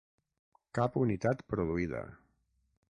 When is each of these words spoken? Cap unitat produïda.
Cap 0.79 0.97
unitat 1.03 1.45
produïda. 1.53 2.05